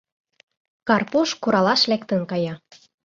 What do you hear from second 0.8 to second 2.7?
Карпуш куралаш лектын кая.